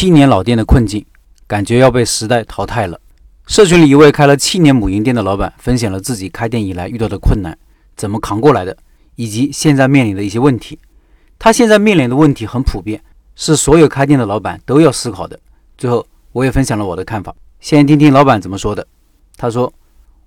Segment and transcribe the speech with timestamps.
[0.00, 1.04] 七年老店的困境，
[1.48, 3.00] 感觉要被时代淘汰了。
[3.48, 7.58] 社群里一位开了七年母婴店的老板分享了自己开店以来遇到的困难，
[7.96, 8.76] 怎么扛过来的，
[9.16, 10.78] 以及现在面临的一些问题。
[11.36, 13.02] 他现在面临的问题很普遍，
[13.34, 15.36] 是所有开店的老板都要思考的。
[15.76, 18.86] 最后，我也分享了我的看法，先听听老板怎么说的。
[19.36, 19.72] 他说：“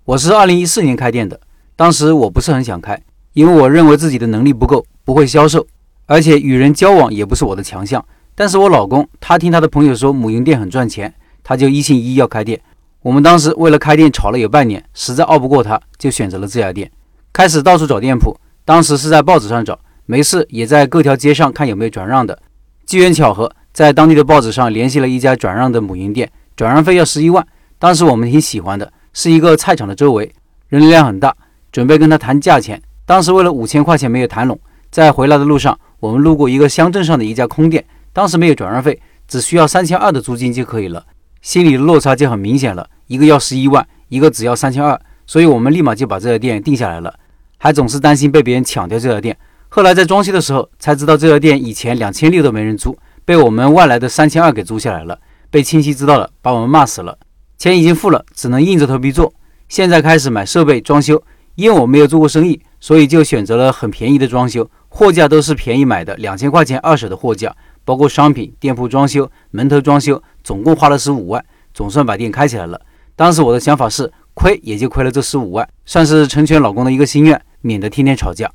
[0.03, 1.39] 我是二零一四年开店的，
[1.77, 3.01] 当时我不是很想开，
[3.31, 5.65] 因为我认为自己的能力不够，不会销售。”
[6.07, 8.05] 而且与人交往也不是我的强项，
[8.41, 12.59] 但是我老公他听他的朋友说母婴店很赚钱，他就一心一意要开店。
[13.03, 16.89] 我们当时为了开店吵了有半年，实在拗不过他，就选择了这家店，
[17.31, 18.35] 开始到处找店铺。
[18.65, 22.35] 当时是在报纸上找，没事也在各条街上看有没有转让的。
[22.83, 27.45] 机缘巧合，在当地的报纸上联系了一家转让的母婴店，转让费要十一万。
[27.77, 30.33] 当时我们挺喜欢的，是一个菜场的周围，
[30.69, 31.31] 人流量很大，
[31.71, 32.81] 准备跟他谈价钱。
[33.05, 35.77] 当时为了五千块钱没有谈拢，在回来的路上。
[35.99, 41.05] 我们路过一个乡镇上的一家空店，当时没有转让费，只需要三千二的租金就可以了，
[41.41, 42.89] 心里落差就很明显了。
[43.07, 47.13] 一个要十一万，一个只要三千二，所以我们立马就把这家店定下来了，
[47.57, 49.37] 还总是担心被别人抢掉这家店。
[49.69, 55.17] 后来在装修的时候才知道，这家店以前两千六都没人租，被我们外来的三千二给租下来了。
[55.49, 57.17] 被亲戚知道了，把我们骂死了。
[57.57, 59.33] 钱已经付了，只能硬着头皮做。
[59.69, 61.21] 现在开始买设备装修，
[61.55, 64.69] 因为我没有做过生意，所以就选择了很便宜的装修。
[64.89, 71.43] 货架都是便宜买的，两千块钱二手的货架，包括商品、店铺装修、门头装修，总共花了十五万，
[71.73, 72.79] 总算把店开起来了。
[73.15, 78.49] 当时我的想法是，亏也就亏了这十五万，算是成全老公的一个心愿，免得天天吵架。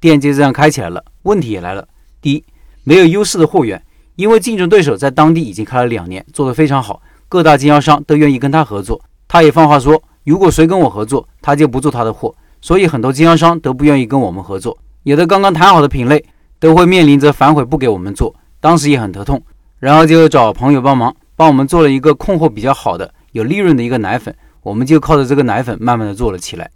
[0.00, 1.04] 店就这样开起来了。
[1.22, 1.86] 问题也来了，
[2.20, 2.44] 第一，
[2.84, 3.82] 没有优势的货源，
[4.16, 9.00] 因为竞争对手在当地已经开了两年，做得非常好，各大经销商都愿意跟他合作。
[9.28, 14.76] 他也放话说，如果谁跟我合作，他就不做他的货，所以很多经销商都不愿意跟我们合作。
[15.04, 16.24] 有的刚刚谈好的品类
[16.58, 19.42] 都会面临着反悔不给我们做，当时也很头痛，
[19.78, 26.70] 然后就找朋友帮忙，帮我们做了一个供货比较好的、有利润的一个奶粉，我们就靠着这个奶粉慢慢的做了起来。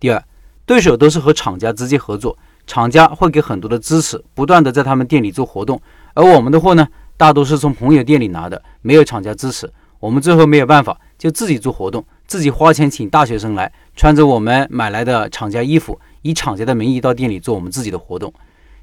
[0.00, 0.22] 第二，
[0.64, 2.36] 对手都是和厂家直接合作，
[2.66, 5.80] 厂家会给很多的支持，不断的在他们店里做活动，
[6.14, 9.70] 而我们的货呢，大多是从朋友店里拿的，没有厂家支持，
[10.00, 15.98] 我们最后没有办法，就自己做活动，自己花钱请大学生来，穿着我们买来的厂家衣服。
[16.22, 18.34] 以厂家的名义到店里做我们自己的活动。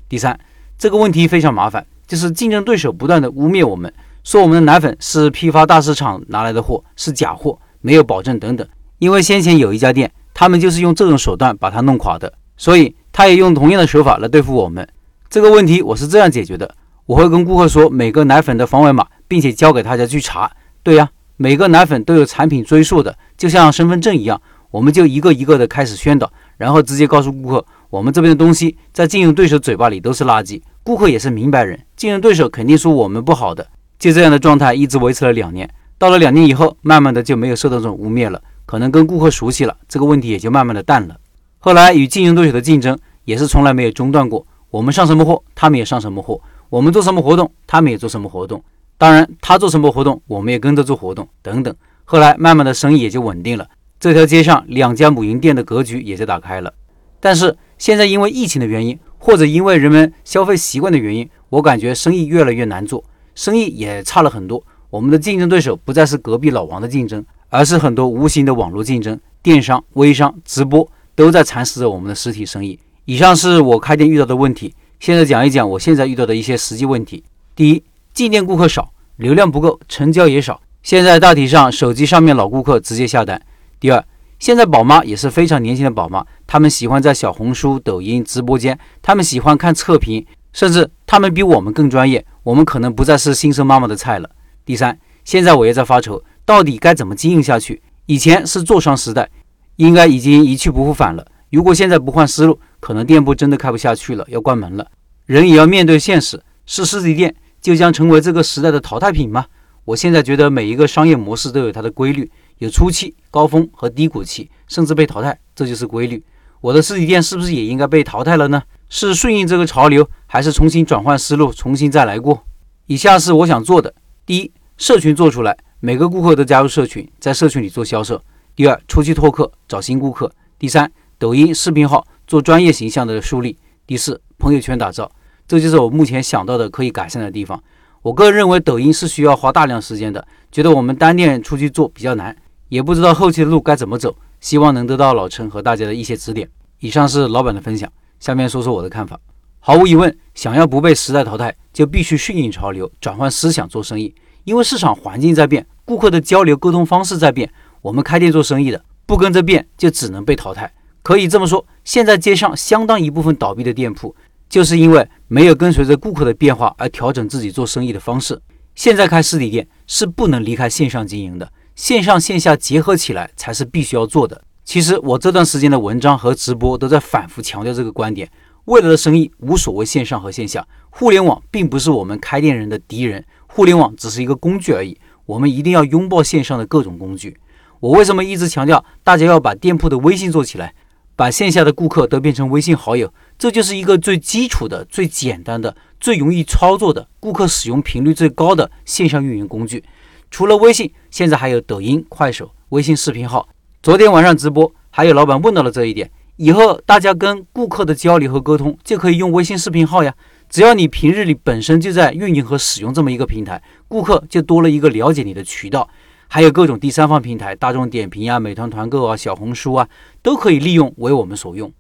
[0.08, 0.40] 第三，
[0.78, 3.92] 这个问题非常麻烦，就是竞争对手不断的污蔑我们，
[4.24, 8.68] 说我们的奶粉是批发大市场拿来的货，是假货，没有保证等等。
[9.00, 14.88] 因为先前有一家店，他们就是用这种手段把它弄垮的，所以他也用同样的手法来对付我们。
[15.30, 16.76] 这个问题我是这样解决的：
[17.06, 20.50] 我会跟顾客说每个奶粉的防伪码，并且交给大家去查。
[20.84, 26.32] 对呀，每个奶粉都有产品追溯的，就像身份证一样，我们就一个一个的开始宣导。
[26.56, 30.62] 然后直接告诉顾客，我们这边的东西在竞争对手嘴巴里都是垃圾。
[30.84, 33.66] 顾客也是明白人，竞争对手肯定说我们不好的。
[33.98, 35.70] 就这样的状态一直维持了两年。
[35.98, 41.16] 到了两年以后，慢慢的就没有受到这种污蔑了，可能跟顾客熟悉了，这个问题也就慢慢的淡了。
[41.60, 48.62] 后来与竞争对手的竞争也是从来没有中断过，我们上什么货，他们也上什么货；我们做什么活动，他们也做什么活动。
[48.98, 51.74] 当然，他做什么活动，我们也跟着做活动等等。
[52.04, 53.66] 后来慢慢的生意也就稳定了。
[53.98, 56.74] 这条街上两家母婴店的格局也就打开了，
[57.22, 63.02] 但是现在因为疫情的原因，或者因为人们消费习惯的原因，我感觉生意越来越难做，
[63.36, 64.62] 生意也差了很多。
[64.90, 70.86] 我们的竞争对手不再是隔壁老王的竞争，而是很多无形的网络竞争，电商、微商、直播
[71.16, 72.78] 都在蚕食着我们的实体生意。
[73.06, 77.24] 以上是我开店遇到的问题，现在讲一讲我现在遇到的一些实际问题。
[77.56, 77.82] 第一，
[78.14, 80.60] 进店顾客少，流量不够，成交也少。
[80.82, 83.42] 现在大体上手机上面老顾客直接下单。
[83.80, 84.04] 第二，
[84.44, 92.26] 现在宝妈也是非常年轻的宝妈，她们喜欢在小红书、抖音直播间，她们喜欢看测评，甚至她们比我们更专业。
[92.44, 94.30] 我们可能不再是新生妈妈的菜了。
[94.66, 97.82] 第三，现在我也在发愁，到底该怎么经营下去？
[98.06, 99.30] 以前是坐商时代，
[99.78, 101.26] 应该已经一去不复返了。
[101.50, 104.86] 如果现在不换思路，可能店铺真的开不下去了，要关门了。
[105.26, 109.46] 人也要面对现实，是实体店就将成为这个时代的淘汰品吗？
[109.86, 112.30] 我现在觉得每一个商业模式都有它的规律。
[112.64, 116.24] 有初期、高峰和低谷期，甚至被淘汰，这就是规律。
[116.62, 118.64] 我的实体店是不是也应该被淘汰了呢？
[118.88, 122.42] 是顺应这个潮流，还是重新转换思路，重新再来过？
[122.86, 123.94] 以下是我想做的：
[124.26, 128.16] 第一，社群做出来，每个顾客都加入社群，在社群里做销售；
[128.56, 135.12] 第二，出去拓客，找新顾客；第三，抖音视频号做专业形象的树立；第四，朋友圈打造。
[135.46, 137.62] 这就是我目前想到的可以改善的地方。
[138.04, 142.34] 我个人认为，抖音是需要花大量时间的，觉得我们单店出去做比较难。
[142.74, 146.50] 也不知道后期的路该怎么走，希望能得到老陈和大家的一些指点。
[146.80, 147.88] 以上是老板的分享，
[148.20, 149.20] 下面说说我的看法。
[149.60, 154.16] 毫无疑问，想要不被时代淘汰，就必须顺应潮流，转换思想做生意。
[154.46, 157.48] 因为市场环境在变，顾客的交流沟通方式在变，
[157.84, 160.74] 我们开店做生意的不跟着变，就只能被淘汰。
[161.04, 164.16] 可以这么说，现在街上相当一部分倒闭的店铺，
[164.50, 168.42] 就是因为没有跟随着顾客的变化而调整自己做生意的方式。
[168.76, 174.44] 现在开实体店是不能离开线上经营的，线上线下结合起来才是必须要做的。
[174.64, 178.30] 其实我这段时间的文章和直播都在反复强调这个观点：
[178.66, 184.98] 未来的生意无所谓线上和线下，互联网并不是我们开店人的敌人，互联网只是一个工具而已。
[185.26, 187.38] 我们一定要拥抱线上的各种工具。
[187.80, 190.74] 我为什么一直强调大家要把店铺的微信做起来？
[191.16, 199.84] 把线下的顾客都变成微信好友，这就是一个最基础的、最简单的、最容易操作的、顾客使用频率最高的线上运营工具。
[200.34, 203.48] 除了微信，现在还有抖音、快手、微信视频号。
[203.84, 210.12] 昨天晚上直播，还有老板问到了这一点：以后大家跟顾客的交流和沟通就可以用微信视频号呀。
[210.50, 215.88] 只要你平日里本身就在运营和使用这么一个平台，顾客就多了一个了解你的渠道。
[216.28, 219.88] 还有各种第三方平台，大众点评啊、美团团购啊、小红书啊，
[220.24, 221.72] 都可以利用为我们所用。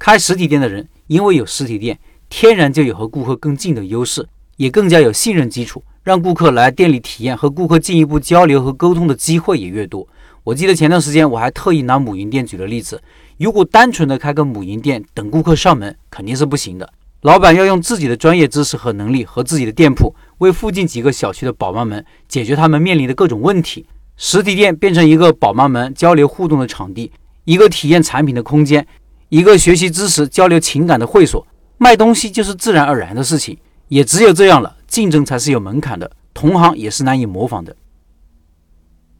[0.00, 1.96] 开实体店的人，因为有实体店，
[2.28, 4.26] 天然就有和顾客更近的优势，
[4.56, 10.06] 也更加有信任基础，让顾客来店里体验和顾客进一步交流和沟通的机会也越多。
[10.42, 13.02] 我记得前段时间我还特意拿母婴店举了例子，
[13.38, 16.86] 如果单纯的开个母婴店等顾客上门，肯定是不行的。
[17.22, 23.86] 老板要用自己的专业知识和能力，和自己的店铺为附近几个小区的宝妈们解决他们面临的各种问题。
[24.18, 27.10] 实体店变成一个宝妈们交流互动的场地，
[27.44, 28.86] 一个体验产品的空间，
[29.30, 31.46] 一个学习知识、交流情感的会所。
[31.78, 33.56] 卖东西就是自然而然的事情，
[33.88, 37.74] 也只有这样了，竞争才是有门槛的，同行也是难以模仿的。